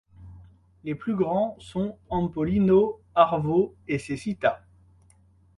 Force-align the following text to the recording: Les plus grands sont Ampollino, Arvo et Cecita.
Les 0.83 0.95
plus 0.95 1.13
grands 1.13 1.55
sont 1.59 1.95
Ampollino, 2.09 2.99
Arvo 3.13 3.75
et 3.87 3.99
Cecita. 3.99 4.63